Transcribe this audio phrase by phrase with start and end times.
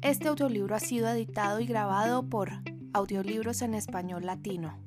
[0.00, 2.50] Este audiolibro ha sido editado y grabado por
[2.94, 4.78] Audiolibros en Español Latino.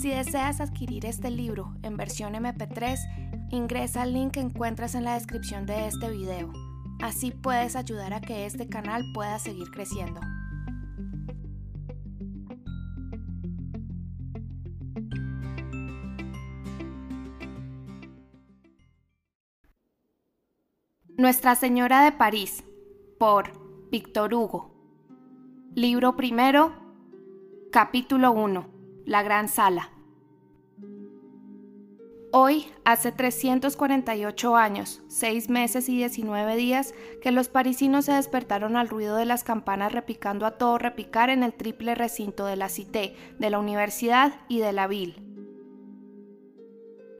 [0.00, 5.14] Si deseas adquirir este libro en versión MP3, ingresa al link que encuentras en la
[5.14, 6.50] descripción de este video.
[7.02, 10.20] Así puedes ayudar a que este canal pueda seguir creciendo.
[21.18, 22.62] Nuestra Señora de París,
[23.18, 23.50] por
[23.90, 24.70] Víctor Hugo.
[25.74, 26.72] Libro primero,
[27.72, 28.68] capítulo 1,
[29.04, 29.90] La Gran Sala.
[32.30, 38.88] Hoy, hace 348 años, 6 meses y 19 días, que los parisinos se despertaron al
[38.88, 43.16] ruido de las campanas repicando a todo repicar en el triple recinto de la Cité,
[43.40, 45.27] de la Universidad y de la Ville.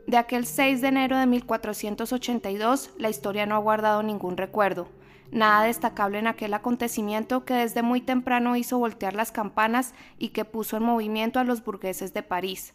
[0.08, 4.88] De aquel 6 de enero de 1482, la historia no ha guardado ningún recuerdo.
[5.32, 10.46] Nada destacable en aquel acontecimiento que desde muy temprano hizo voltear las campanas y que
[10.46, 12.72] puso en movimiento a los burgueses de París.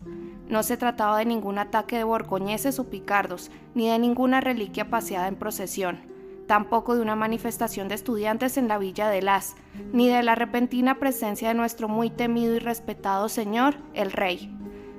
[0.48, 5.28] No se trataba de ningún ataque de borgoñeses o picardos, ni de ninguna reliquia paseada
[5.28, 6.02] en procesión,
[6.45, 9.56] tampoco de una manifestación de estudiantes en la villa de Las,
[9.92, 14.56] ni de la repentina presencia de nuestro muy temido y respetado señor, el rey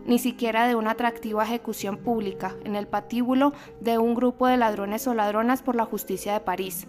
[0.06, 5.06] ni siquiera de una atractiva ejecución pública en el patíbulo de un grupo de ladrones
[5.06, 6.86] o ladronas por la justicia de París.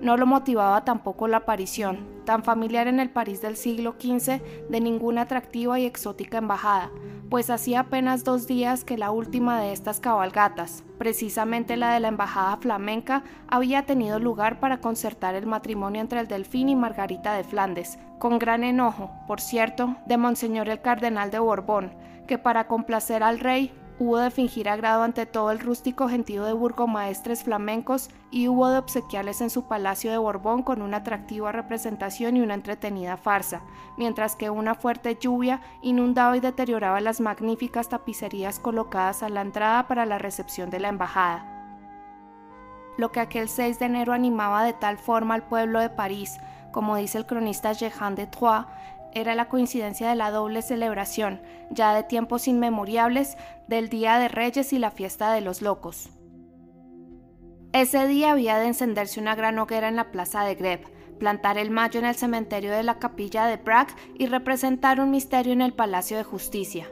[0.00, 4.80] No lo motivaba tampoco la aparición, tan familiar en el París del siglo XV, de
[4.80, 6.90] ninguna atractiva y exótica embajada,
[7.30, 12.08] pues hacía apenas dos días que la última de estas cabalgatas, precisamente la de la
[12.08, 17.44] embajada flamenca, había tenido lugar para concertar el matrimonio entre el Delfín y Margarita de
[17.44, 21.92] Flandes, con gran enojo, por cierto, de Monseñor el Cardenal de Borbón,
[22.26, 26.52] que para complacer al rey hubo de fingir agrado ante todo el rústico gentío de
[26.52, 32.36] burgomaestres flamencos y hubo de obsequiarles en su palacio de Borbón con una atractiva representación
[32.36, 33.62] y una entretenida farsa,
[33.96, 39.86] mientras que una fuerte lluvia inundaba y deterioraba las magníficas tapicerías colocadas a la entrada
[39.86, 41.52] para la recepción de la embajada.
[42.98, 46.38] Lo que aquel 6 de enero animaba de tal forma al pueblo de París,
[46.72, 48.66] como dice el cronista Jehan de Troyes,
[49.16, 51.40] era la coincidencia de la doble celebración,
[51.70, 56.10] ya de tiempos inmemoriales, del Día de Reyes y la fiesta de los locos.
[57.72, 60.84] Ese día había de encenderse una gran hoguera en la plaza de Greve,
[61.18, 65.54] plantar el mayo en el cementerio de la capilla de Prague y representar un misterio
[65.54, 66.86] en el Palacio de Justicia.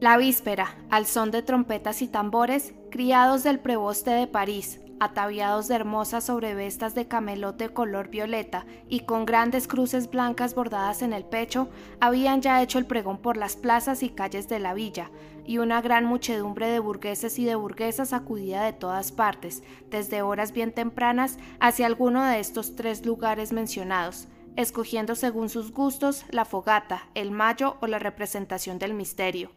[0.00, 5.74] La víspera, al son de trompetas y tambores, criados del preboste de París, ataviados de
[5.74, 11.68] hermosas sobrevestas de camelote color violeta y con grandes cruces blancas bordadas en el pecho,
[12.00, 15.10] habían ya hecho el pregón por las plazas y calles de la villa,
[15.44, 20.52] y una gran muchedumbre de burgueses y de burguesas acudía de todas partes, desde horas
[20.52, 27.08] bien tempranas, hacia alguno de estos tres lugares mencionados, escogiendo según sus gustos la fogata,
[27.14, 29.50] el mayo o la representación del misterio.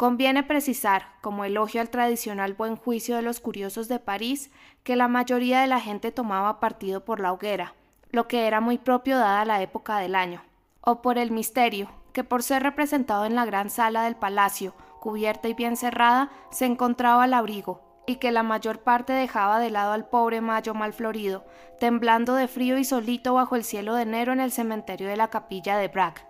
[0.00, 4.50] Conviene precisar, como elogio al tradicional buen juicio de los curiosos de París,
[4.82, 7.74] que la mayoría de la gente tomaba partido por la hoguera,
[8.10, 10.42] lo que era muy propio dada la época del año,
[10.80, 15.48] o por el misterio, que por ser representado en la gran sala del palacio, cubierta
[15.48, 19.92] y bien cerrada, se encontraba al abrigo, y que la mayor parte dejaba de lado
[19.92, 21.44] al pobre Mayo mal florido,
[21.78, 25.28] temblando de frío y solito bajo el cielo de enero en el cementerio de la
[25.28, 26.29] capilla de Brac.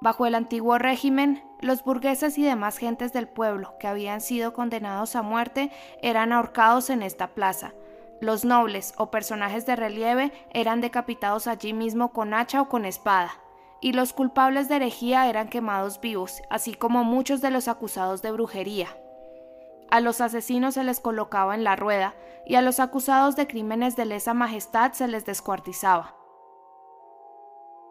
[0.00, 5.16] Bajo el antiguo régimen, los burgueses y demás gentes del pueblo que habían sido condenados
[5.16, 5.70] a muerte
[6.02, 7.72] eran ahorcados en esta plaza.
[8.20, 13.32] Los nobles o personajes de relieve eran decapitados allí mismo con hacha o con espada,
[13.80, 18.32] y los culpables de herejía eran quemados vivos, así como muchos de los acusados de
[18.32, 18.88] brujería.
[19.90, 22.14] A los asesinos se les colocaba en la rueda,
[22.46, 26.15] y a los acusados de crímenes de lesa majestad se les descuartizaba.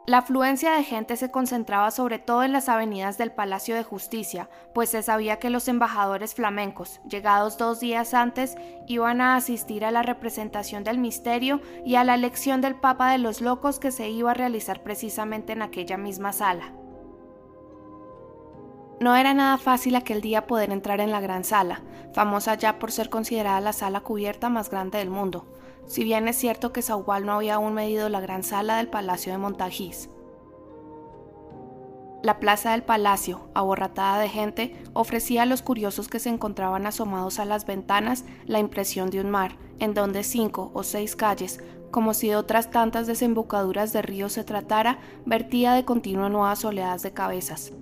[0.08, 4.50] La afluencia de gente se concentraba sobre todo en las avenidas del Palacio de Justicia,
[4.72, 8.56] pues se sabía que los embajadores flamencos, llegados dos días antes,
[8.86, 13.18] iban a asistir a la representación del misterio y a la elección del Papa de
[13.18, 16.72] los Locos que se iba a realizar precisamente en aquella misma sala.
[19.00, 21.82] No era nada fácil aquel día poder entrar en la gran sala,
[22.14, 25.48] famosa ya por ser considerada la sala cubierta más grande del mundo
[25.88, 29.32] si bien es cierto que Sauval no había aún medido la gran sala del Palacio
[29.32, 30.10] de Montagís.
[32.24, 37.38] La plaza del palacio, aborratada de gente, ofrecía a los curiosos que se encontraban asomados
[37.38, 41.60] a las ventanas la impresión de un mar, en donde cinco o seis calles,
[41.92, 47.04] como si de otras tantas desembocaduras de río se tratara, vertía de continuo nuevas oleadas
[47.04, 47.74] de cabezas.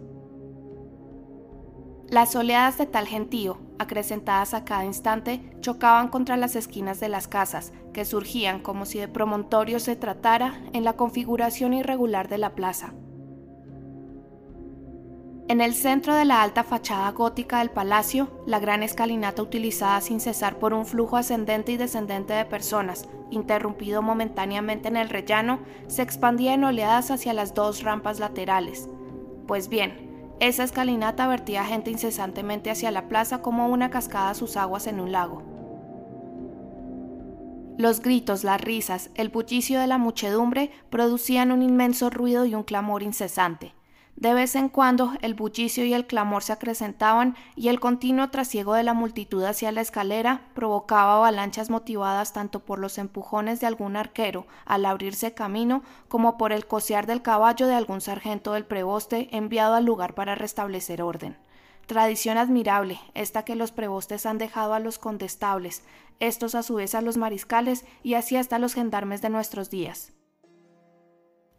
[2.13, 7.27] Las oleadas de tal gentío, acrecentadas a cada instante, chocaban contra las esquinas de las
[7.27, 12.51] casas, que surgían como si de promontorios se tratara en la configuración irregular de la
[12.51, 12.93] plaza.
[15.47, 20.19] En el centro de la alta fachada gótica del palacio, la gran escalinata utilizada sin
[20.19, 26.03] cesar por un flujo ascendente y descendente de personas, interrumpido momentáneamente en el rellano, se
[26.03, 28.87] expandía en oleadas hacia las dos rampas laterales.
[29.47, 30.12] Pues bien,
[30.47, 35.11] esa escalinata vertía gente incesantemente hacia la plaza como una cascada sus aguas en un
[35.11, 35.41] lago.
[37.77, 42.63] Los gritos, las risas, el bullicio de la muchedumbre producían un inmenso ruido y un
[42.63, 43.73] clamor incesante.
[44.15, 48.73] De vez en cuando el bullicio y el clamor se acrecentaban y el continuo trasiego
[48.73, 53.95] de la multitud hacia la escalera provocaba avalanchas motivadas tanto por los empujones de algún
[53.95, 59.35] arquero al abrirse camino como por el cosear del caballo de algún sargento del preboste
[59.35, 61.35] enviado al lugar para restablecer orden.
[61.87, 65.83] Tradición admirable, esta que los prebostes han dejado a los condestables,
[66.19, 70.13] estos a su vez a los mariscales y así hasta los gendarmes de nuestros días.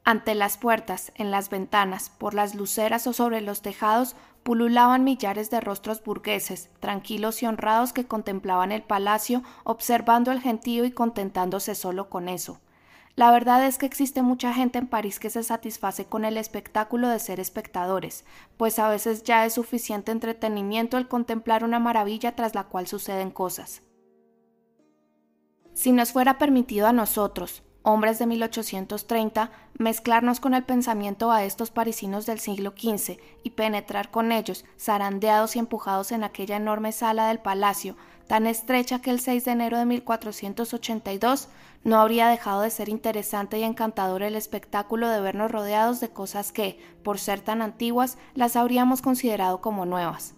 [0.06, 5.50] Ante las puertas, en las ventanas, por las luceras o sobre los tejados, pululaban millares
[5.50, 11.74] de rostros burgueses, tranquilos y honrados que contemplaban el palacio, observando el gentío y contentándose
[11.74, 12.60] solo con eso.
[13.16, 17.08] La verdad es que existe mucha gente en París que se satisface con el espectáculo
[17.08, 18.26] de ser espectadores,
[18.58, 23.30] pues a veces ya es suficiente entretenimiento el contemplar una maravilla tras la cual suceden
[23.30, 23.82] cosas.
[25.72, 31.70] Si nos fuera permitido a nosotros, hombres de 1830, mezclarnos con el pensamiento a estos
[31.70, 37.28] parisinos del siglo XV y penetrar con ellos, zarandeados y empujados en aquella enorme sala
[37.28, 37.96] del palacio,
[38.26, 41.48] tan estrecha que el 6 de enero de 1482
[41.84, 46.52] no habría dejado de ser interesante y encantador el espectáculo de vernos rodeados de cosas
[46.52, 50.34] que, por ser tan antiguas, las habríamos considerado como nuevas.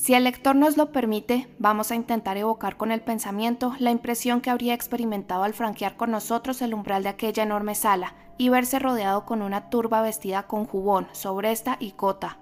[0.00, 4.40] Si el lector nos lo permite, vamos a intentar evocar con el pensamiento la impresión
[4.40, 8.78] que habría experimentado al franquear con nosotros el umbral de aquella enorme sala y verse
[8.78, 12.38] rodeado con una turba vestida con jubón, sobresta y cota.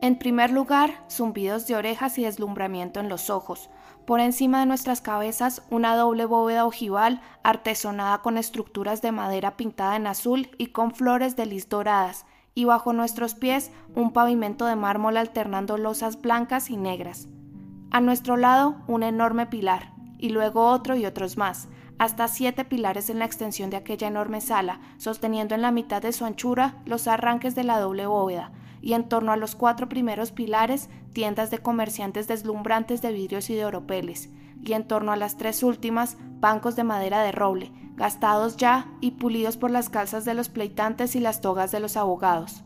[0.00, 3.68] En primer lugar, zumbidos de orejas y deslumbramiento en los ojos.
[4.04, 9.96] Por encima de nuestras cabezas, una doble bóveda ojival artesonada con estructuras de madera pintada
[9.96, 12.24] en azul y con flores de lis doradas,
[12.56, 17.28] y bajo nuestros pies un pavimento de mármol alternando losas blancas y negras.
[17.90, 21.68] A nuestro lado un enorme pilar, y luego otro y otros más,
[21.98, 26.12] hasta siete pilares en la extensión de aquella enorme sala, sosteniendo en la mitad de
[26.12, 30.32] su anchura los arranques de la doble bóveda, y en torno a los cuatro primeros
[30.32, 34.30] pilares tiendas de comerciantes deslumbrantes de vidrios y de oropeles,
[34.62, 39.12] y en torno a las tres últimas bancos de madera de roble, gastados ya y
[39.12, 42.62] pulidos por las calzas de los pleitantes y las togas de los abogados.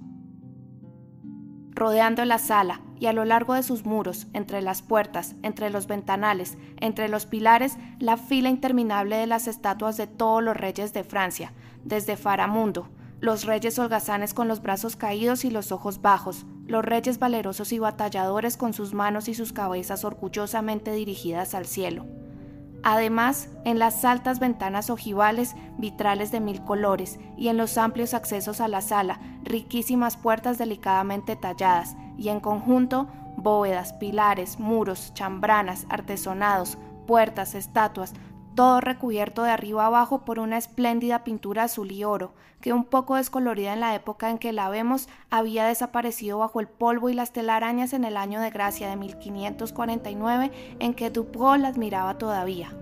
[1.71, 5.87] Rodeando la sala y a lo largo de sus muros, entre las puertas, entre los
[5.87, 11.05] ventanales, entre los pilares, la fila interminable de las estatuas de todos los reyes de
[11.05, 12.91] Francia, desde Faramundo,
[13.21, 17.79] los reyes holgazanes con los brazos caídos y los ojos bajos, los reyes valerosos y
[17.79, 22.05] batalladores con sus manos y sus cabezas orgullosamente dirigidas al cielo.
[22.83, 28.61] Además, en las altas ventanas ojivales, vitrales de mil colores, y en los amplios accesos
[28.61, 36.79] a la sala, riquísimas puertas delicadamente talladas, y en conjunto, bóvedas, pilares, muros, chambranas, artesonados,
[37.07, 38.15] puertas, estatuas,
[38.61, 43.15] todo recubierto de arriba abajo por una espléndida pintura azul y oro, que un poco
[43.15, 47.33] descolorida en la época en que la vemos, había desaparecido bajo el polvo y las
[47.33, 52.77] telarañas en el año de gracia de 1549 en que Dupont las miraba todavía.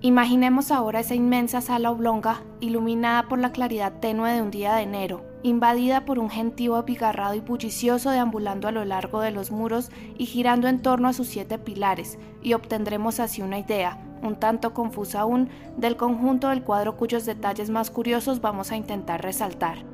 [0.00, 4.82] Imaginemos ahora esa inmensa sala oblonga, iluminada por la claridad tenue de un día de
[4.82, 9.90] enero, invadida por un gentío abigarrado y bullicioso deambulando a lo largo de los muros
[10.18, 14.74] y girando en torno a sus siete pilares, y obtendremos así una idea, un tanto
[14.74, 19.84] confusa aún, del conjunto del cuadro cuyos detalles más curiosos vamos a intentar resaltar.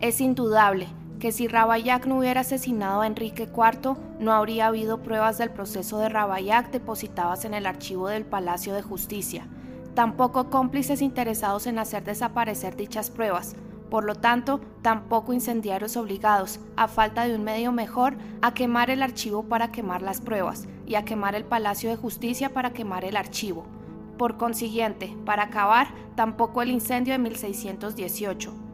[0.00, 0.86] Es indudable
[1.18, 5.98] que si Ravaillac no hubiera asesinado a Enrique IV, no habría habido pruebas del proceso
[5.98, 9.48] de Ravaillac depositadas en el archivo del Palacio de Justicia,
[9.94, 13.56] tampoco cómplices interesados en hacer desaparecer dichas pruebas,
[13.90, 19.02] por lo tanto, tampoco incendiarios obligados, a falta de un medio mejor, a quemar el
[19.02, 23.16] archivo para quemar las pruebas y a quemar el Palacio de Justicia para quemar el
[23.16, 23.66] archivo.
[24.16, 28.68] Por consiguiente, para acabar, tampoco el incendio de 1618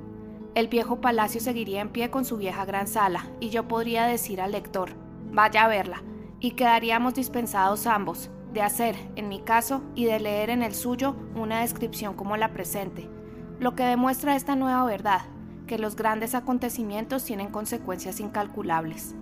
[0.54, 4.40] el viejo palacio seguiría en pie con su vieja gran sala, y yo podría decir
[4.40, 4.90] al lector,
[5.32, 6.02] vaya a verla,
[6.38, 11.16] y quedaríamos dispensados ambos, de hacer, en mi caso, y de leer en el suyo
[11.34, 13.08] una descripción como la presente,
[13.64, 15.22] lo que demuestra esta nueva verdad,
[15.66, 19.14] que los grandes acontecimientos tienen consecuencias incalculables.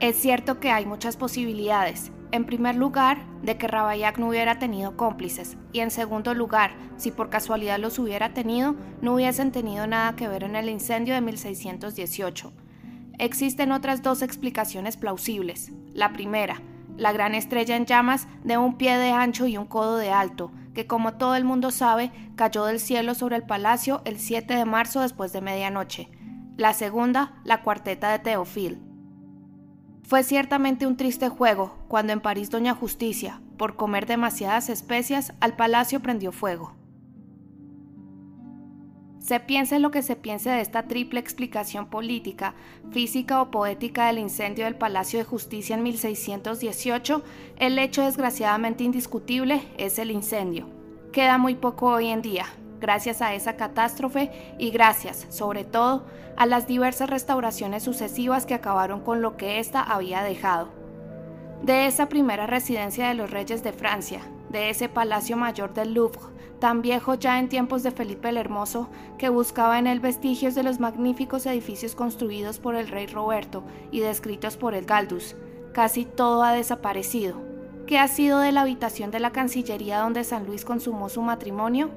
[0.00, 2.12] Es cierto que hay muchas posibilidades.
[2.32, 7.10] En primer lugar, de que Ravaillac no hubiera tenido cómplices, y en segundo lugar, si
[7.10, 11.20] por casualidad los hubiera tenido, no hubiesen tenido nada que ver en el incendio de
[11.20, 12.54] 1618.
[13.18, 15.72] Existen otras dos explicaciones plausibles.
[15.92, 16.62] La primera,
[16.96, 20.52] la gran estrella en llamas de un pie de ancho y un codo de alto,
[20.78, 24.64] que como todo el mundo sabe, cayó del cielo sobre el palacio el 7 de
[24.64, 26.08] marzo después de medianoche.
[26.56, 28.80] La segunda, la cuarteta de Teofil.
[30.04, 35.56] Fue ciertamente un triste juego cuando en París Doña Justicia, por comer demasiadas especias, al
[35.56, 36.77] palacio prendió fuego.
[39.28, 42.54] Se piense lo que se piense de esta triple explicación política,
[42.92, 47.22] física o poética del incendio del Palacio de Justicia en 1618,
[47.58, 50.66] el hecho desgraciadamente indiscutible es el incendio.
[51.12, 52.46] Queda muy poco hoy en día,
[52.80, 56.06] gracias a esa catástrofe y gracias, sobre todo,
[56.38, 60.70] a las diversas restauraciones sucesivas que acabaron con lo que ésta había dejado.
[61.62, 66.37] De esa primera residencia de los reyes de Francia, de ese Palacio Mayor del Louvre,
[66.58, 70.62] tan viejo ya en tiempos de Felipe el Hermoso, que buscaba en él vestigios de
[70.62, 75.36] los magníficos edificios construidos por el rey Roberto y descritos por el Galdus.
[75.72, 77.40] Casi todo ha desaparecido.
[77.86, 81.90] ¿Qué ha sido de la habitación de la Cancillería donde San Luis consumó su matrimonio?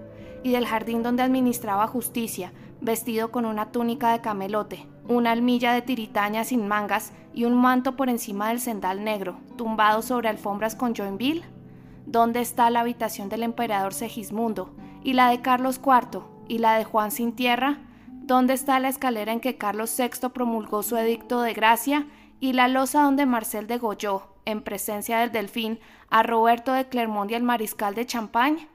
[0.44, 5.82] Y del jardín donde administraba justicia, vestido con una túnica de camelote, una almilla de
[5.82, 10.96] tiritaña sin mangas y un manto por encima del cendal negro, tumbado sobre alfombras con
[10.96, 11.44] Joinville?
[12.06, 14.74] ¿Dónde está la habitación del emperador Segismundo?
[15.04, 16.24] ¿Y la de Carlos IV?
[16.48, 17.80] ¿Y la de Juan sin tierra?
[18.08, 22.08] ¿Dónde está la escalera en que Carlos VI promulgó su edicto de gracia?
[22.40, 25.80] ¿Y la losa donde Marcel degolló, en presencia del delfín,
[26.10, 28.68] a Roberto de Clermont y el mariscal de Champagne?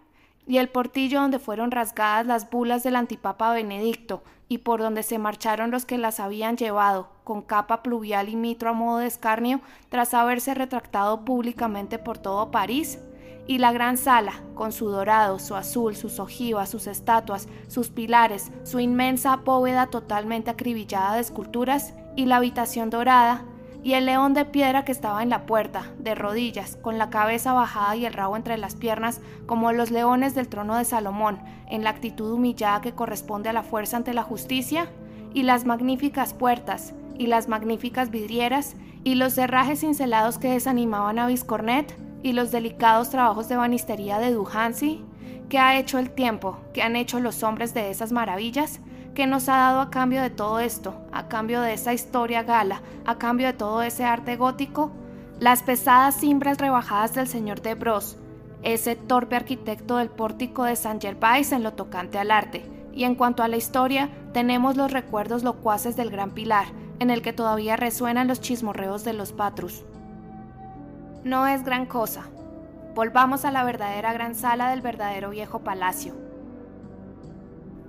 [0.47, 5.19] ¿Y el portillo donde fueron rasgadas las bulas del antipapa Benedicto, y por donde se
[5.19, 9.61] marcharon los que las habían llevado, con capa pluvial y mitro a modo de escarnio,
[9.89, 13.01] tras haberse retractado públicamente por todo París?
[13.47, 18.51] Y la gran sala, con su dorado, su azul, sus ojivas, sus estatuas, sus pilares,
[18.65, 23.45] su inmensa bóveda totalmente acribillada de esculturas, y la habitación dorada,
[23.83, 27.53] y el león de piedra que estaba en la puerta, de rodillas, con la cabeza
[27.53, 31.39] bajada y el rabo entre las piernas, como los leones del trono de Salomón,
[31.69, 34.91] en la actitud humillada que corresponde a la fuerza ante la justicia,
[35.35, 38.75] y las magníficas puertas, y las magníficas vidrieras,
[39.05, 44.33] y los cerrajes cincelados que desanimaban a Viscornet, y los delicados trabajos de banistería de
[44.33, 45.05] Duhansi,
[45.49, 46.59] ¿qué ha hecho el tiempo?
[46.73, 48.81] ¿Qué han hecho los hombres de esas maravillas?
[49.15, 50.95] ¿Qué nos ha dado a cambio de todo esto?
[51.13, 52.83] ¿A cambio de esa historia gala?
[53.05, 54.91] ¿A cambio de todo ese arte gótico?
[55.41, 58.17] Las pesadas cimbras rebajadas del señor de Bros,
[58.63, 62.65] ese torpe arquitecto del pórtico de Saint Gervais en lo tocante al arte.
[62.93, 66.67] Y en cuanto a la historia, tenemos los recuerdos locuaces del Gran Pilar,
[66.99, 69.85] en el que todavía resuenan los chismorreos de los patrus
[71.27, 72.23] no es gran cosa.
[72.95, 76.15] Volvamos a la verdadera gran sala del verdadero viejo palacio.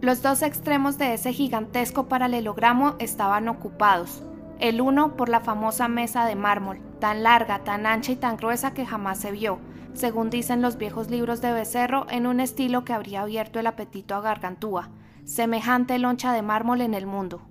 [0.01, 4.23] Los dos extremos de ese gigantesco paralelogramo estaban ocupados,
[4.59, 8.73] el uno por la famosa mesa de mármol, tan larga, tan ancha y tan gruesa
[8.73, 9.59] que jamás se vio,
[9.93, 14.15] según dicen los viejos libros de Becerro, en un estilo que habría abierto el apetito
[14.15, 14.89] a Gargantúa,
[15.25, 17.41] semejante loncha de mármol en el mundo.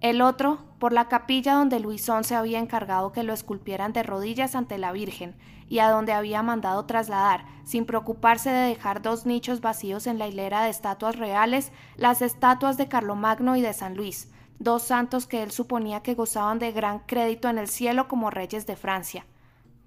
[0.00, 4.54] El otro, por la capilla donde Luis XI había encargado que lo esculpieran de rodillas
[4.54, 5.34] ante la Virgen,
[5.68, 10.28] y a donde había mandado trasladar, sin preocuparse de dejar dos nichos vacíos en la
[10.28, 15.42] hilera de estatuas reales, las estatuas de Carlomagno y de San Luis, dos santos que
[15.42, 19.26] él suponía que gozaban de gran crédito en el cielo como reyes de Francia.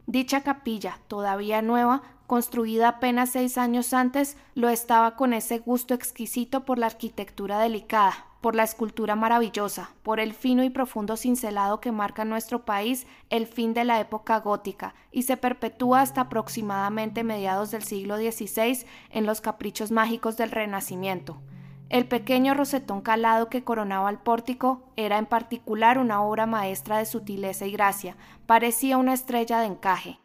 [0.07, 6.65] Dicha capilla, todavía nueva, construida apenas seis años antes, lo estaba con ese gusto exquisito
[6.65, 11.91] por la arquitectura delicada, por la escultura maravillosa, por el fino y profundo cincelado que
[11.91, 17.23] marca en nuestro país el fin de la época gótica y se perpetúa hasta aproximadamente
[17.23, 21.41] mediados del siglo XVI en los caprichos mágicos del Renacimiento.
[21.89, 27.05] El pequeño rosetón calado que coronaba el pórtico era en particular una obra maestra de
[27.05, 28.15] sutileza y gracia,
[28.45, 30.19] parecía una estrella de encaje.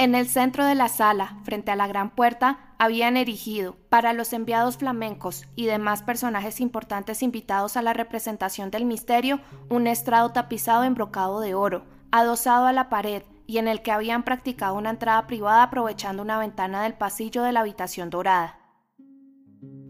[0.00, 4.32] En el centro de la sala, frente a la gran puerta, habían erigido, para los
[4.32, 10.84] enviados flamencos y demás personajes importantes invitados a la representación del misterio, un estrado tapizado
[10.84, 14.88] en brocado de oro, adosado a la pared, y en el que habían practicado una
[14.88, 18.58] entrada privada aprovechando una ventana del pasillo de la habitación dorada.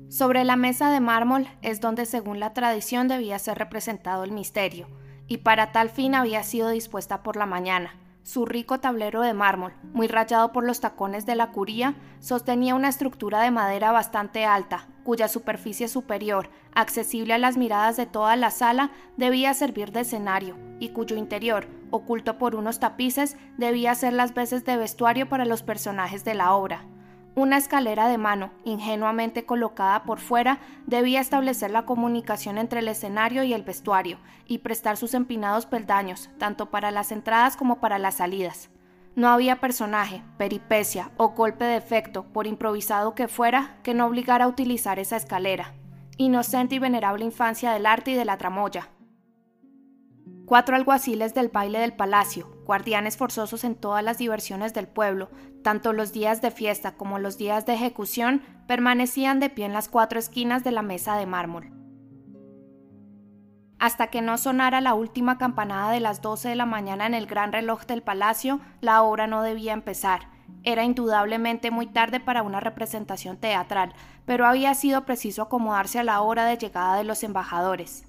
[0.08, 4.88] Sobre la mesa de mármol es donde, según la tradición, debía ser representado el misterio,
[5.28, 7.94] y para tal fin había sido dispuesta por la mañana
[8.30, 12.88] Su rico tablero de mármol, muy rayado por los tacones de la curía, sostenía una
[12.88, 18.52] estructura de madera bastante alta, cuya superficie superior, accesible a las miradas de toda la
[18.52, 24.32] sala, debía servir de escenario, y cuyo interior, oculto por unos tapices, debía ser las
[24.32, 26.84] veces de vestuario para los personajes de la obra.
[27.40, 33.44] Una escalera de mano, ingenuamente colocada por fuera, debía establecer la comunicación entre el escenario
[33.44, 38.16] y el vestuario, y prestar sus empinados peldaños, tanto para las entradas como para las
[38.16, 38.68] salidas.
[39.16, 44.44] No había personaje, peripecia o golpe de efecto, por improvisado que fuera, que no obligara
[44.44, 45.72] a utilizar esa escalera.
[46.18, 48.90] Inocente y venerable infancia del arte y de la tramoya.
[50.44, 55.28] Cuatro alguaciles del baile del palacio, guardianes forzosos en todas las diversiones del pueblo,
[55.64, 59.88] tanto los días de fiesta como los días de ejecución, permanecían de pie en las
[59.88, 61.72] cuatro esquinas de la mesa de mármol.
[63.80, 67.26] Hasta que no sonara la última campanada de las doce de la mañana en el
[67.26, 70.28] gran reloj del palacio, la obra no debía empezar.
[70.62, 73.94] Era indudablemente muy tarde para una representación teatral,
[74.26, 78.06] pero había sido preciso acomodarse a la hora de llegada de los embajadores.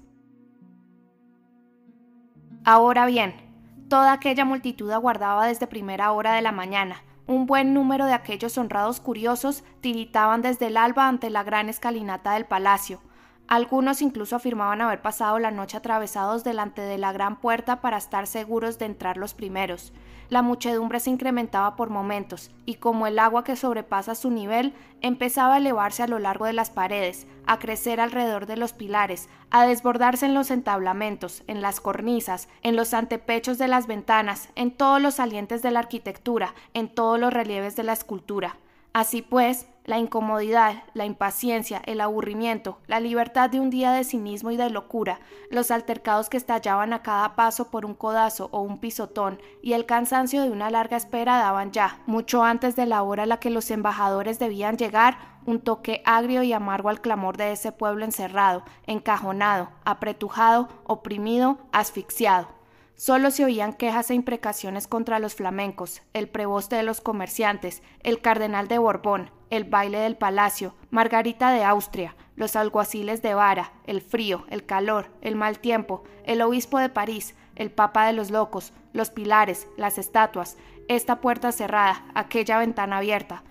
[2.64, 3.51] Ahora bien,
[3.92, 7.02] Toda aquella multitud aguardaba desde primera hora de la mañana.
[7.26, 12.32] Un buen número de aquellos honrados curiosos tiritaban desde el alba ante la gran escalinata
[12.32, 13.02] del palacio.
[13.48, 18.26] Algunos incluso afirmaban haber pasado la noche atravesados delante de la gran puerta para estar
[18.26, 19.92] seguros de entrar los primeros.
[20.30, 24.72] La muchedumbre se incrementaba por momentos, y como el agua que sobrepasa su nivel,
[25.02, 29.28] empezaba a elevarse a lo largo de las paredes, a crecer alrededor de los pilares,
[29.50, 34.70] a desbordarse en los entablamentos, en las cornisas, en los antepechos de las ventanas, en
[34.70, 38.56] todos los salientes de la arquitectura, en todos los relieves de la escultura.
[38.92, 44.50] Así pues, la incomodidad, la impaciencia, el aburrimiento, la libertad de un día de cinismo
[44.50, 45.18] y de locura,
[45.50, 49.86] los altercados que estallaban a cada paso por un codazo o un pisotón, y el
[49.86, 53.50] cansancio de una larga espera daban ya, mucho antes de la hora a la que
[53.50, 58.64] los embajadores debían llegar, un toque agrio y amargo al clamor de ese pueblo encerrado,
[58.86, 62.61] encajonado, apretujado, oprimido, asfixiado.
[62.94, 68.20] Solo se oían quejas e imprecaciones contra los flamencos, el preboste de los comerciantes, el
[68.20, 74.00] cardenal de Borbón, el baile del palacio, Margarita de Austria, los alguaciles de Vara, el
[74.00, 78.72] frío, el calor, el mal tiempo, el obispo de París, el papa de los locos,
[78.92, 80.56] los pilares, las estatuas,
[80.88, 83.42] esta puerta cerrada, aquella ventana abierta,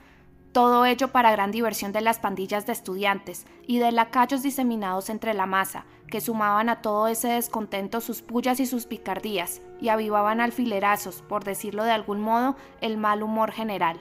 [0.51, 5.33] todo ello para gran diversión de las pandillas de estudiantes y de lacayos diseminados entre
[5.33, 10.41] la masa, que sumaban a todo ese descontento sus pullas y sus picardías, y avivaban
[10.41, 13.97] alfilerazos, por decirlo de algún modo, el mal humor general.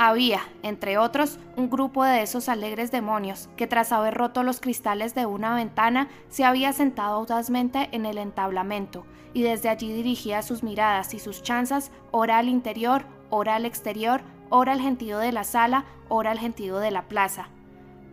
[0.00, 5.14] Había, entre otros, un grupo de esos alegres demonios que tras haber roto los cristales
[5.14, 9.04] de una ventana se había sentado audazmente en el entablamento
[9.34, 14.22] y desde allí dirigía sus miradas y sus chanzas ora al interior, ora al exterior,
[14.50, 17.48] ora al gentío de la sala, ora al gentío de la plaza.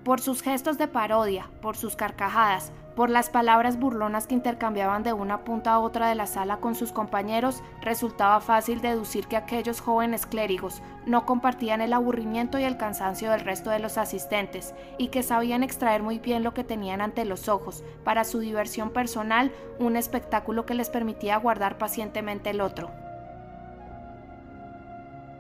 [0.03, 5.13] Por sus gestos de parodia, por sus carcajadas, por las palabras burlonas que intercambiaban de
[5.13, 9.81] una punta a otra de la sala con sus compañeros, resultaba fácil deducir que aquellos
[9.81, 15.09] jóvenes clérigos no compartían el aburrimiento y el cansancio del resto de los asistentes, y
[15.09, 19.51] que sabían extraer muy bien lo que tenían ante los ojos, para su diversión personal,
[19.77, 23.04] un espectáculo que les permitía guardar pacientemente el otro.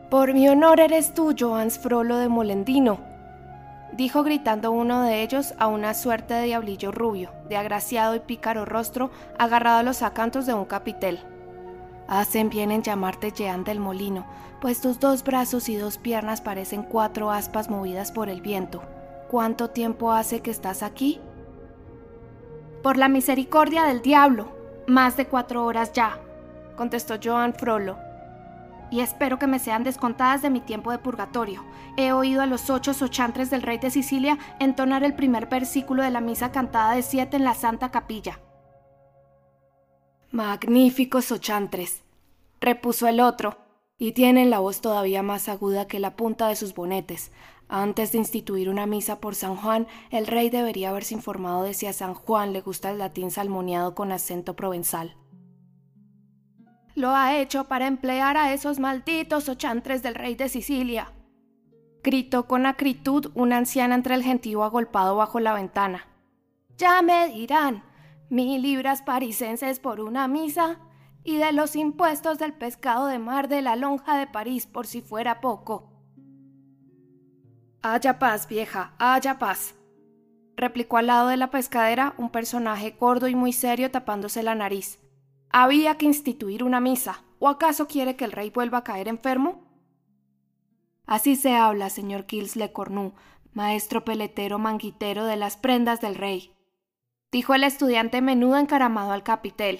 [0.09, 2.99] Por mi honor eres tú, Joans Frollo de Molendino,
[3.93, 8.65] dijo gritando uno de ellos a una suerte de diablillo rubio, de agraciado y pícaro
[8.65, 11.19] rostro, agarrado a los acantos de un capitel.
[12.07, 14.27] Hacen bien en llamarte Jean del Molino,
[14.61, 18.83] pues tus dos brazos y dos piernas parecen cuatro aspas movidas por el viento.
[19.27, 21.19] ¿Cuánto tiempo hace que estás aquí?
[22.83, 24.51] Por la misericordia del diablo,
[24.85, 26.19] más de cuatro horas ya,
[26.75, 27.97] contestó Joan Frollo,
[28.91, 31.63] y espero que me sean descontadas de mi tiempo de purgatorio.
[31.97, 36.11] He oído a los ocho sochantres del rey de Sicilia entonar el primer versículo de
[36.11, 38.39] la misa cantada de siete en la Santa Capilla.
[40.31, 42.03] Magníficos sochantres,
[42.59, 43.57] repuso el otro,
[43.97, 47.31] y tienen la voz todavía más aguda que la punta de sus bonetes.
[47.67, 51.87] Antes de instituir una misa por San Juan, el rey debería haberse informado de si
[51.87, 55.15] a San Juan le gusta el latín salmoneado con acento provenzal.
[56.95, 61.11] Lo ha hecho para emplear a esos malditos ochantres del rey de Sicilia.
[62.01, 66.07] Gritó con acritud una anciana entre el gentío agolpado bajo la ventana.
[66.77, 67.83] Ya me dirán,
[68.29, 70.79] mil libras parisenses por una misa
[71.25, 75.01] y de los impuestos del pescado de mar de la lonja de París por si
[75.01, 75.91] fuera poco.
[77.81, 79.75] Haya paz, vieja, haya paz,
[80.55, 85.04] replicó al lado de la pescadera un personaje gordo y muy serio tapándose la nariz.
[85.57, 89.63] Había que instituir una misa, ¿O acaso quiere que el rey vuelva a caer enfermo?
[91.05, 93.13] Así se habla, señor Gilles Le Cornu,
[93.53, 96.51] maestro peletero manguitero de las prendas del rey,
[97.31, 99.79] dijo el estudiante menudo encaramado al capitel.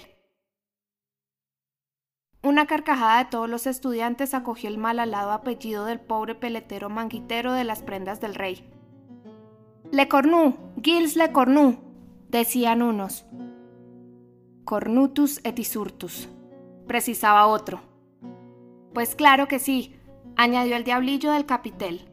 [2.42, 7.52] Una carcajada de todos los estudiantes acogió el mal alado apellido del pobre peletero manguitero
[7.52, 8.70] de las prendas del rey.
[9.90, 11.78] Le Cornu, Gilles Le Cornu,
[12.28, 13.26] decían unos.
[14.66, 16.28] Cornutus et isurtus,
[16.88, 17.82] precisaba otro.
[18.92, 19.94] Pues claro que sí,
[20.34, 22.10] añadió el diablillo del capitel.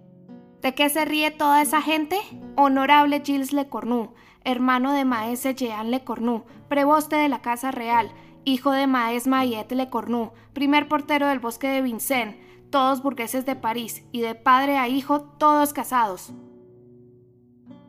[0.61, 2.19] ¿De qué se ríe toda esa gente?
[2.55, 4.13] Honorable Gilles Le Cornu,
[4.43, 8.11] hermano de Maese Jean Le Cornu, preboste de la Casa Real,
[8.45, 12.35] hijo de Maes Mayet Le Cornu, primer portero del bosque de Vincennes,
[12.69, 16.31] todos burgueses de París, y de padre a hijo, todos casados.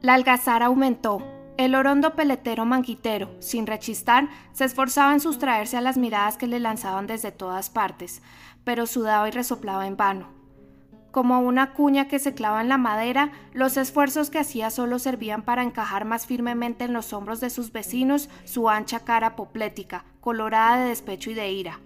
[0.00, 5.97] La algazara aumentó, el orondo peletero manguitero, sin rechistar, se esforzaba en sustraerse a las
[5.97, 8.23] miradas que le lanzaban desde todas partes,
[8.64, 10.29] pero sudaba y resoplaba en vano.
[11.12, 15.43] Como una cuña que se clava en la madera, los esfuerzos que hacía solo servían
[15.43, 20.79] para encajar más firmemente en los hombros de sus vecinos su ancha cara apoplética, colorada
[20.79, 21.81] de despecho y de ira.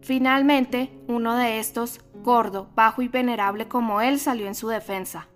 [0.00, 5.26] Finalmente, uno de estos, gordo, bajo y venerable como él, salió en su defensa.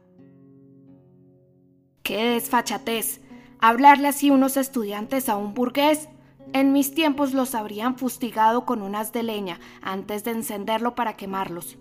[2.07, 3.21] ¡Qué desfachatez!
[3.59, 6.09] Hablarle así unos estudiantes a un burgués.
[6.53, 11.79] En mis tiempos los habrían fustigado con unas de leña antes de encenderlo para quemarlos.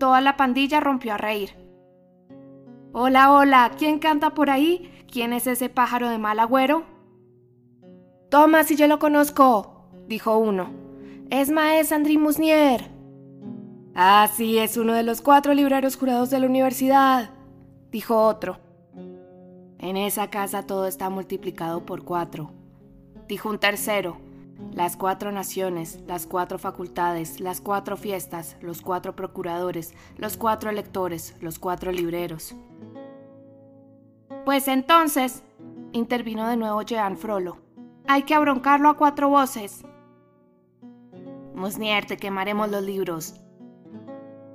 [0.00, 1.50] Toda la pandilla rompió a reír.
[2.92, 4.90] Hola, hola, ¿quién canta por ahí?
[5.08, 6.86] ¿Quién es ese pájaro de mal agüero?
[8.32, 10.70] Toma, si yo lo conozco, dijo uno.
[11.30, 12.90] Es Maes André Musnier.
[13.94, 17.37] Ah, sí, es uno de los cuatro libreros jurados de la universidad
[17.90, 18.58] dijo otro.
[19.78, 22.50] En esa casa todo está multiplicado por cuatro,
[23.28, 24.18] dijo un tercero.
[24.72, 31.36] Las cuatro naciones, las cuatro facultades, las cuatro fiestas, los cuatro procuradores, los cuatro electores,
[31.40, 32.56] los cuatro libreros.
[34.44, 35.44] Pues entonces,
[35.92, 37.58] intervino de nuevo Jean Frollo,
[38.08, 39.84] hay que abroncarlo a cuatro voces.
[41.54, 43.34] Musnier, te quemaremos los libros.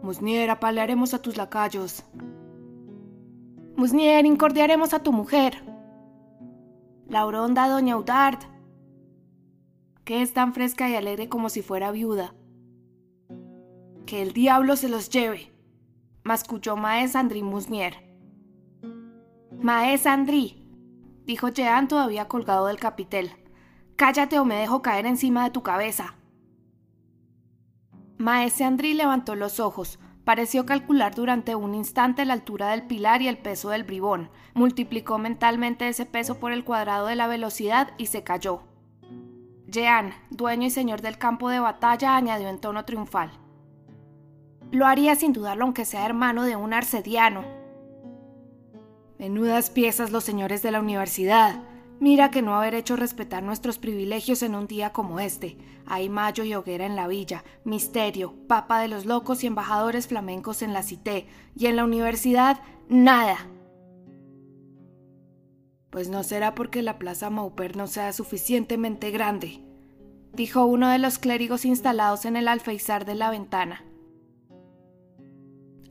[0.02, 2.04] Musnier, apalearemos a tus lacayos.
[3.76, 5.64] Musnier, incordiaremos a tu mujer.
[7.08, 8.40] La oronda doña Udard,
[10.06, 12.36] que es tan fresca y alegre como si fuera viuda.
[14.06, 15.52] Que el diablo se los lleve,
[16.24, 17.96] masculló Maes Andrí Musnier.
[19.60, 20.68] Maes Andrí,
[21.26, 23.32] dijo Jean todavía colgado del capitel.
[23.96, 26.16] Cállate o me dejo caer encima de tu cabeza.
[28.18, 33.28] Maese Andrí levantó los ojos, Pareció calcular durante un instante la altura del pilar y
[33.28, 38.06] el peso del bribón, multiplicó mentalmente ese peso por el cuadrado de la velocidad y
[38.06, 38.62] se cayó.
[39.68, 43.32] Jean, dueño y señor del campo de batalla, añadió en tono triunfal.
[44.72, 47.44] Lo haría sin dudarlo aunque sea hermano de un arcediano.
[49.20, 51.56] Menudas piezas los señores de la universidad,
[52.04, 55.58] Mira que no haber hecho respetar nuestros privilegios en un día como este.
[55.86, 60.64] Hay mayo y hoguera en la villa, misterio, papa de los locos y embajadores flamencos
[60.64, 63.38] en la cité, y en la universidad, nada.
[65.92, 69.64] Pues no será porque la plaza Mauper no sea suficientemente grande,
[70.34, 73.82] dijo uno de los clérigos instalados en el alfeizar de la ventana.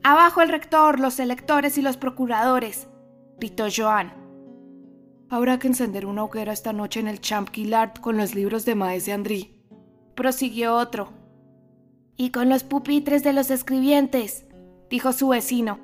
[0.03, 2.87] Abajo el rector, los electores y los procuradores,
[3.39, 4.22] gritó Joan.
[5.29, 8.75] Habrá que encender una hoguera esta noche en el Champ Guillard con los libros de
[8.75, 9.51] Maese André.
[10.15, 11.11] Prosiguió otro.
[12.15, 14.45] Y con los pupitres de los escribientes,
[14.89, 15.79] dijo su vecino.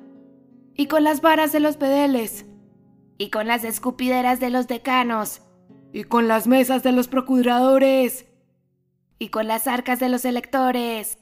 [0.74, 2.46] Y con las varas de los pedeles.
[3.18, 5.42] Y con las escupideras de los decanos.
[5.92, 8.26] Y con las mesas de los procuradores.
[9.18, 11.18] Y con las arcas de los electores.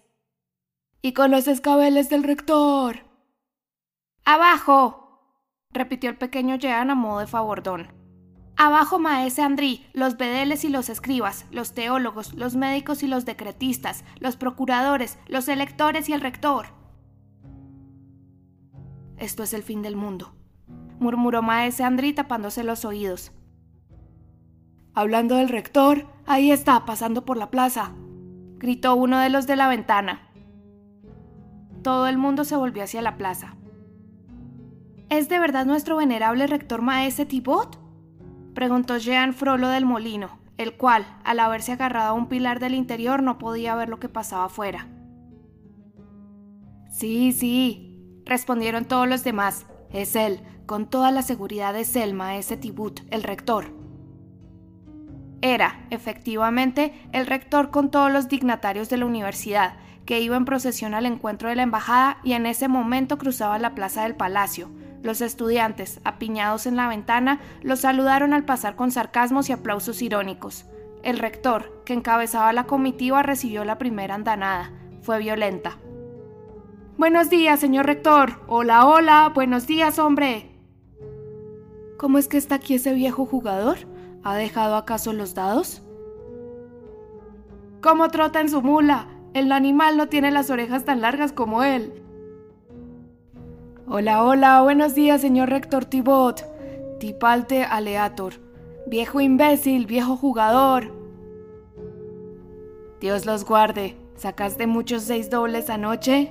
[1.01, 3.05] Y con los escabeles del rector.
[4.25, 5.09] ¡Abajo!
[5.71, 7.98] repitió el pequeño Jean a modo de favordón.
[8.61, 14.05] Abajo Maese Andrí, los bedeles y los escribas, los teólogos, los médicos y los decretistas,
[14.19, 16.67] los procuradores, los electores y el rector.
[19.17, 20.35] Esto es el fin del mundo,
[20.99, 23.31] murmuró Maese Andrí tapándose los oídos.
[24.93, 27.93] Hablando del rector, ahí está, pasando por la plaza,
[28.57, 30.33] gritó uno de los de la ventana.
[31.85, 33.55] Todo el mundo se volvió hacia la plaza.
[35.11, 37.88] ¿Es de verdad nuestro venerable rector Maese Tibot?
[38.59, 43.23] Preguntó Jean Frollo del molino, el cual, al haberse agarrado a un pilar del interior,
[43.23, 44.89] no podía ver lo que pasaba afuera.
[46.91, 49.65] Sí, sí, respondieron todos los demás.
[49.93, 53.73] Es él, con toda la seguridad es él, maese Tibut, el rector.
[55.41, 60.95] Era, efectivamente, el rector con todos los dignatarios de la universidad, que iba en procesión
[60.95, 64.69] al encuentro de la embajada y en ese momento cruzaba la plaza del palacio.
[65.03, 70.67] Los estudiantes, apiñados en la ventana, los saludaron al pasar con sarcasmos y aplausos irónicos.
[71.03, 74.73] El rector, que encabezaba la comitiva, recibió la primera andanada.
[75.03, 75.79] Fue violenta.
[76.97, 78.41] Buenos días, señor rector.
[78.49, 79.31] Hola, hola.
[79.33, 80.51] Buenos días, hombre.
[81.97, 83.79] ¿Cómo es que está aquí ese viejo jugador?
[84.25, 85.83] ¿Ha dejado acaso los dados?
[87.81, 89.07] ¿Cómo trota en su mula?
[89.35, 92.03] El animal no tiene las orejas tan largas como él.
[93.91, 96.45] Hola, hola, buenos días, señor rector Tibot.
[97.01, 98.35] Tipalte aleator.
[98.87, 100.93] Viejo imbécil, viejo jugador.
[103.01, 103.97] Dios los guarde.
[104.15, 106.31] ¿Sacaste muchos seis dobles anoche?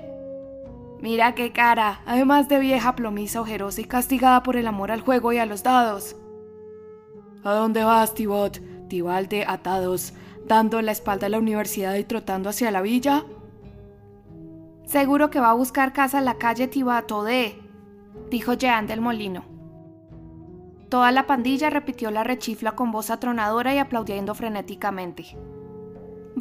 [1.01, 5.33] Mira qué cara, además de vieja plomiza ojerosa y castigada por el amor al juego
[5.33, 6.15] y a los dados.
[7.43, 8.61] ¿A dónde vas, Tibot?
[8.87, 10.13] Tibalde atados,
[10.45, 13.25] dando la espalda a la universidad y trotando hacia la villa.
[14.87, 17.59] Seguro que va a buscar casa en la calle Tibatodé,
[18.29, 19.43] dijo Jean del Molino.
[20.87, 25.37] Toda la pandilla repitió la rechifla con voz atronadora y aplaudiendo frenéticamente.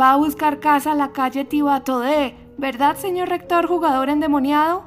[0.00, 4.85] Va a buscar casa en la calle Tibatodé, ¿verdad, señor rector jugador endemoniado?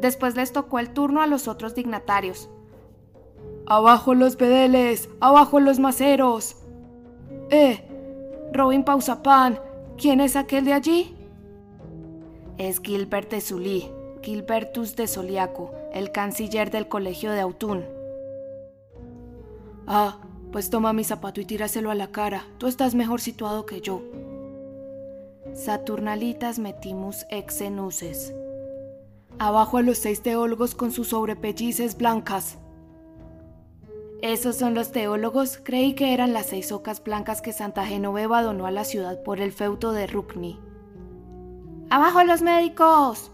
[0.00, 2.48] Después les tocó el turno a los otros dignatarios.
[3.66, 6.56] Abajo los bedeles, abajo los maceros.
[7.50, 7.86] Eh,
[8.54, 9.60] Robin Pausapan,
[9.98, 11.15] ¿quién es aquel de allí?
[12.58, 13.90] Es Gilbert de Sully,
[14.22, 17.84] Gilbertus de Soliaco, el canciller del colegio de Autun.
[19.86, 20.18] Ah,
[20.52, 22.46] pues toma mi zapato y tíraselo a la cara.
[22.56, 24.00] Tú estás mejor situado que yo.
[25.52, 28.34] Saturnalitas metimus exenuses.
[29.38, 32.56] Abajo a los seis teólogos con sus sobrepellices blancas.
[34.22, 35.60] Esos son los teólogos.
[35.62, 39.40] Creí que eran las seis ocas blancas que Santa Genoveva donó a la ciudad por
[39.40, 40.58] el feudo de Rukni.
[41.88, 43.30] ¡Abajo a los médicos!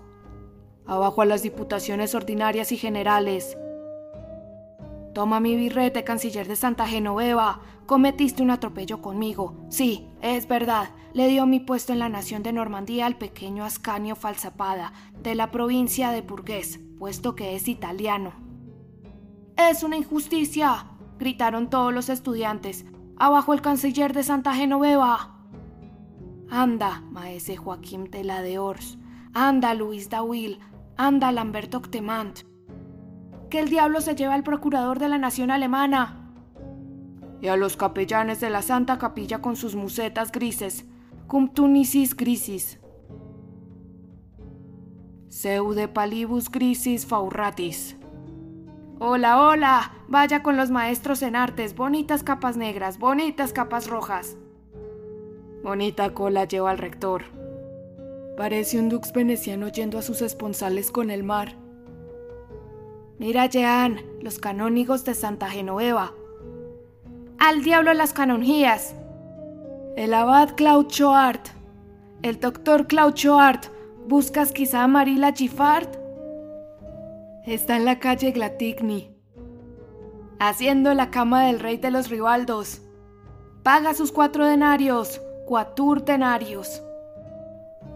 [0.87, 3.57] Abajo a las diputaciones ordinarias y generales.
[5.15, 7.61] Toma mi birrete, canciller de Santa Genoveva.
[7.87, 9.55] Cometiste un atropello conmigo.
[9.71, 10.91] Sí, es verdad.
[11.15, 15.51] Le dio mi puesto en la nación de Normandía al pequeño Ascanio Falsapada, de la
[15.51, 18.33] provincia de Burgués, puesto que es italiano.
[19.57, 20.87] Es una injusticia,
[21.19, 22.85] gritaron todos los estudiantes.
[23.17, 25.32] Abajo el canciller de Santa Genoveva.
[26.55, 28.99] Anda, maese Joaquín Tela de Ors.
[29.33, 30.59] Anda, Luis Dawil.
[30.99, 32.41] Anda, Lamberto Octemant.
[33.49, 36.31] Que el diablo se lleve al procurador de la nación alemana.
[37.41, 40.85] Y a los capellanes de la Santa Capilla con sus musetas grises.
[41.27, 42.79] Cum tunicis grisis.
[45.31, 47.97] Seude palibus grisis fauratis.
[48.99, 49.93] Hola, hola.
[50.07, 51.75] Vaya con los maestros en artes.
[51.75, 54.37] Bonitas capas negras, bonitas capas rojas.
[55.63, 57.23] Bonita cola lleva al rector.
[58.37, 61.57] Parece un dux veneciano yendo a sus esponsales con el mar.
[63.19, 66.15] Mira, Jean, los canónigos de Santa Genoveva.
[67.39, 68.97] Al diablo las canonjías.
[69.97, 71.47] El abad Claudio Art.
[72.23, 73.67] El doctor Claudio Art.
[74.09, 75.89] ¿Buscas quizá a Marila Giffard?
[77.47, 79.15] Está en la calle Glatigny.
[80.41, 82.83] Haciendo la cama del rey de los Ribaldos.
[83.63, 85.21] Paga sus cuatro denarios,
[86.05, 86.83] denarios.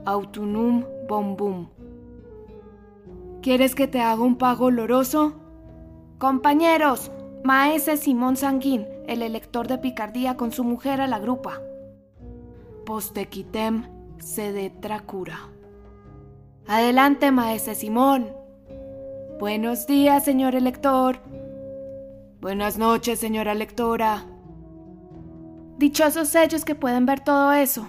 [0.05, 1.69] Autunum bombum.
[3.41, 5.35] ¿Quieres que te haga un pago oloroso?
[6.19, 7.11] Compañeros,
[7.45, 11.61] maese Simón Sanguín, el elector de Picardía con su mujer a la grupa.
[12.85, 13.85] Postequitem
[14.19, 15.39] sede tracura.
[16.67, 18.29] Adelante, maese Simón.
[19.39, 21.21] Buenos días, señor elector.
[22.41, 24.27] Buenas noches, señora lectora.
[25.79, 27.87] Dichosos ellos que pueden ver todo eso,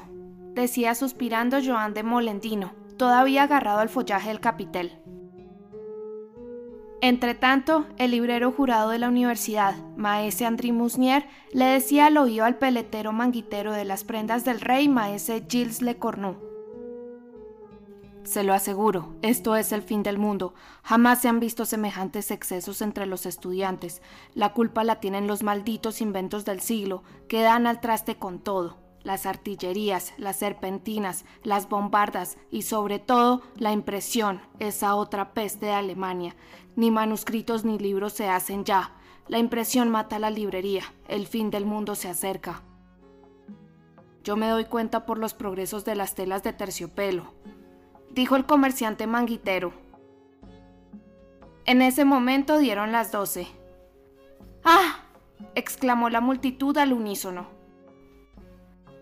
[0.53, 4.99] decía suspirando Joan de Molendino, todavía agarrado al follaje del capitel.
[6.99, 12.57] Entretanto, el librero jurado de la universidad, maese André Musnier, le decía al oído al
[12.57, 16.35] peletero manguitero de las prendas del rey, maese Gilles Le Cornu.
[18.27, 20.53] Se lo aseguro, esto es el fin del mundo.
[20.83, 24.01] Jamás se han visto semejantes excesos entre los estudiantes.
[24.33, 28.75] La culpa la tienen los malditos inventos del siglo, que dan al traste con todo.
[29.01, 35.71] Las artillerías, las serpentinas, las bombardas y sobre todo la impresión, esa otra peste de
[35.71, 36.35] Alemania.
[36.75, 38.91] Ni manuscritos ni libros se hacen ya.
[39.29, 40.83] La impresión mata la librería.
[41.07, 42.61] El fin del mundo se acerca.
[44.25, 47.33] Yo me doy cuenta por los progresos de las telas de terciopelo,
[48.17, 49.73] dijo el comerciante manguitero.
[51.65, 53.47] En ese momento dieron las doce.
[54.63, 55.03] ¡Ah!
[55.53, 57.45] exclamó la multitud al unísono.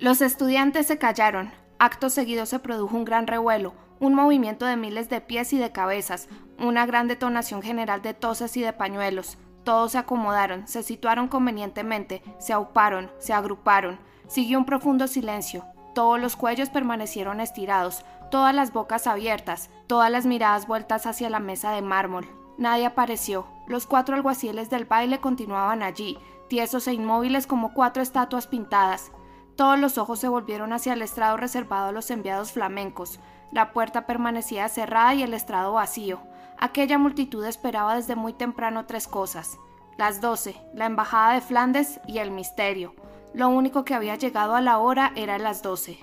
[0.02, 1.54] Los estudiantes se callaron.
[1.80, 5.72] Acto seguido se produjo un gran revuelo, un movimiento de miles de pies y de
[5.72, 6.28] cabezas,
[6.60, 9.38] una gran detonación general de toses y de pañuelos.
[9.64, 13.98] Todos se acomodaron, se situaron convenientemente, se auparon, se agruparon.
[14.28, 15.64] Siguió un profundo silencio.
[15.96, 21.40] Todos los cuellos permanecieron estirados, todas las bocas abiertas, todas las miradas vueltas hacia la
[21.40, 22.28] mesa de mármol.
[22.58, 23.48] Nadie apareció.
[23.68, 29.12] Los cuatro alguaciles del baile continuaban allí, tiesos e inmóviles como cuatro estatuas pintadas.
[29.56, 33.20] Todos los ojos se volvieron hacia el estrado reservado a los enviados flamencos.
[33.52, 36.20] La puerta permanecía cerrada y el estrado vacío.
[36.58, 39.58] Aquella multitud esperaba desde muy temprano tres cosas.
[39.98, 42.94] Las doce, la embajada de Flandes y el misterio.
[43.34, 46.00] Lo único que había llegado a la hora era las doce.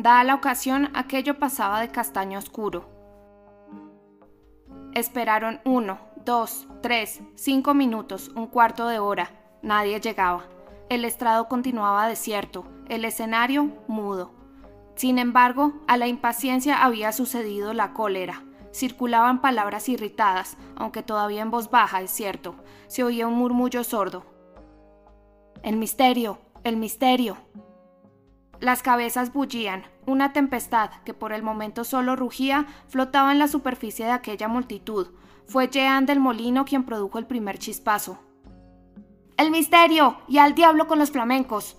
[0.00, 2.88] Dada la ocasión, aquello pasaba de castaño oscuro.
[4.94, 9.30] Esperaron uno, dos, tres, cinco minutos, un cuarto de hora.
[9.60, 10.44] Nadie llegaba.
[10.88, 14.32] El estrado continuaba desierto, el escenario mudo.
[14.94, 18.42] Sin embargo, a la impaciencia había sucedido la cólera.
[18.72, 22.54] Circulaban palabras irritadas, aunque todavía en voz baja, es cierto.
[22.86, 24.24] Se oía un murmullo sordo.
[25.62, 27.36] El misterio, el misterio.
[28.60, 34.04] Las cabezas bullían, una tempestad que por el momento solo rugía flotaba en la superficie
[34.04, 35.08] de aquella multitud.
[35.46, 38.18] Fue Jean del Molino quien produjo el primer chispazo.
[39.38, 40.18] ¡El misterio!
[40.28, 41.78] ¡Y al diablo con los flamencos!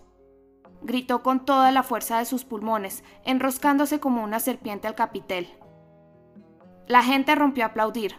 [0.81, 5.47] gritó con toda la fuerza de sus pulmones, enroscándose como una serpiente al capitel.
[6.87, 8.15] La gente rompió a aplaudir.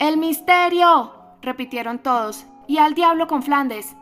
[0.00, 1.12] ¡El misterio!
[1.40, 2.44] repitieron todos.
[2.66, 3.94] ¡Y al diablo con Flandes!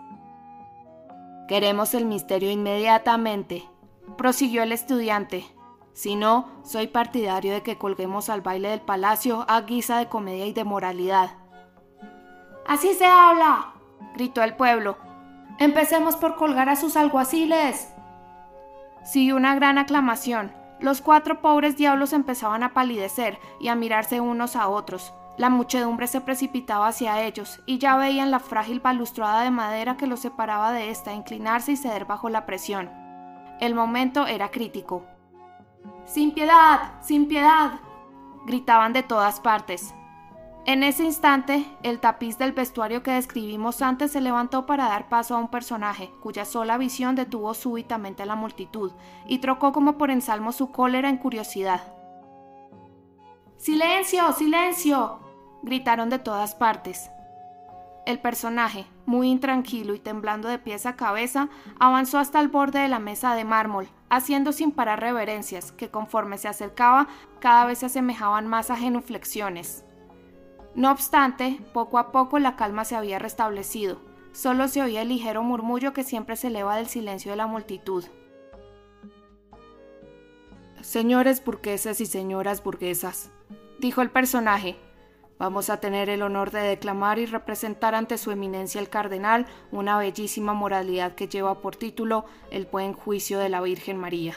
[1.48, 3.64] Queremos el misterio inmediatamente,
[4.18, 5.46] prosiguió el estudiante.
[5.92, 10.46] Si no, soy partidario de que colguemos al baile del palacio a guisa de comedia
[10.46, 11.30] y de moralidad.
[12.66, 13.74] Así se habla,
[14.14, 14.98] gritó el pueblo.
[15.59, 17.94] Empecemos por colgar a sus alguaciles.
[19.04, 20.52] Siguió una gran aclamación.
[20.80, 25.14] Los cuatro pobres diablos empezaban a palidecer y a mirarse unos a otros.
[25.38, 30.07] La muchedumbre se precipitaba hacia ellos, y ya veían la frágil balustrada de madera que
[30.07, 32.90] los separaba de ésta inclinarse y ceder bajo la presión.
[33.61, 35.05] El momento era crítico.
[36.07, 36.92] ¡Sin piedad!
[37.03, 37.81] ¡Sin piedad!
[38.46, 39.94] gritaban de todas partes.
[40.64, 45.37] En ese instante, el tapiz del vestuario que describimos antes se levantó para dar paso
[45.37, 48.92] a un personaje, cuya sola visión detuvo súbitamente a la multitud,
[49.29, 51.92] y trocó como por ensalmo su cólera en curiosidad.
[53.59, 54.33] ¡Silencio!
[54.33, 55.26] ¡Silencio!
[55.62, 57.11] Gritaron de todas partes.
[58.07, 61.49] El personaje, muy intranquilo y temblando de pies a cabeza,
[61.81, 66.38] avanzó hasta el borde de la mesa de mármol, haciendo sin parar reverencias, que conforme
[66.38, 67.09] se acercaba
[67.40, 69.85] cada vez se asemejaban más a genuflexiones.
[70.77, 74.01] No obstante, poco a poco la calma se había restablecido.
[74.33, 78.05] Solo se oía el ligero murmullo que siempre se eleva del silencio de la multitud.
[80.81, 83.31] Señores burgueses y señoras burguesas,
[83.81, 84.77] dijo el personaje,
[85.38, 89.99] vamos a tener el honor de declamar y representar ante su eminencia el cardenal una
[89.99, 94.35] bellísima moralidad que lleva por título El buen juicio de la Virgen María.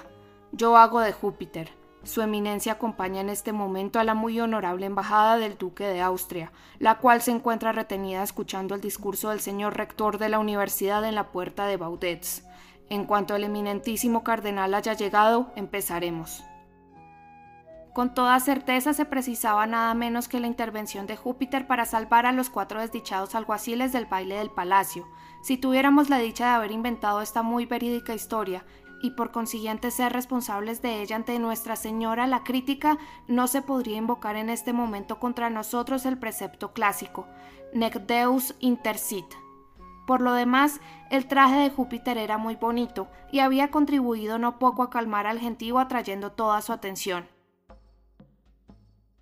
[0.52, 1.72] Yo hago de Júpiter,
[2.04, 6.52] su eminencia acompaña en este momento a la muy honorable embajada del duque de Austria,
[6.80, 11.16] la cual se encuentra retenida escuchando el discurso del señor rector de la universidad en
[11.16, 12.44] la puerta de Baudets.
[12.90, 16.44] En cuanto el eminentísimo cardenal haya llegado, empezaremos.
[18.00, 22.32] Con toda certeza se precisaba nada menos que la intervención de Júpiter para salvar a
[22.32, 25.06] los cuatro desdichados alguaciles del baile del palacio.
[25.42, 28.66] Si tuviéramos la dicha de haber inventado esta muy verídica historia,
[29.02, 33.98] y por consiguiente ser responsables de ella ante Nuestra Señora la crítica, no se podría
[33.98, 37.28] invocar en este momento contra nosotros el precepto clásico,
[37.74, 39.26] Nec Deus intercit.
[40.08, 40.80] Por lo demás,
[41.12, 45.40] el traje de Júpiter era muy bonito y había contribuido no poco a calmar al
[45.40, 47.39] gentío atrayendo toda su atención.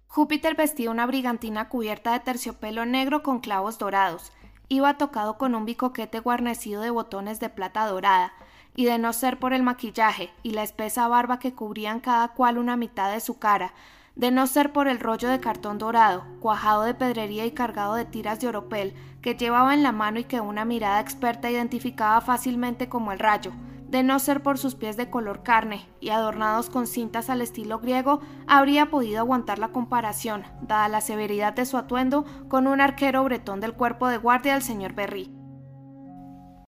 [0.07, 4.31] Júpiter vestía una brigantina cubierta de terciopelo negro con clavos dorados.
[4.69, 8.33] Iba tocado con un bicoquete guarnecido de botones de plata dorada,
[8.77, 12.57] y de no ser por el maquillaje y la espesa barba que cubrían cada cual
[12.59, 13.73] una mitad de su cara,
[14.15, 18.05] de no ser por el rollo de cartón dorado, cuajado de pedrería y cargado de
[18.05, 22.87] tiras de oropel, que llevaba en la mano y que una mirada experta identificaba fácilmente
[22.87, 23.51] como el rayo,
[23.87, 27.79] de no ser por sus pies de color carne y adornados con cintas al estilo
[27.79, 33.23] griego, habría podido aguantar la comparación, dada la severidad de su atuendo, con un arquero
[33.23, 35.36] bretón del cuerpo de guardia del señor Berry.